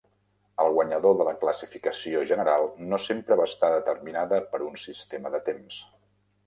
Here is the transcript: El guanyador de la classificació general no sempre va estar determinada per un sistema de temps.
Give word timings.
El 0.61 0.69
guanyador 0.77 1.13
de 1.19 1.27
la 1.27 1.33
classificació 1.43 2.23
general 2.31 2.65
no 2.95 3.01
sempre 3.05 3.39
va 3.43 3.49
estar 3.53 3.73
determinada 3.77 4.43
per 4.55 4.63
un 4.71 4.85
sistema 4.89 5.37
de 5.39 5.49
temps. 5.53 5.81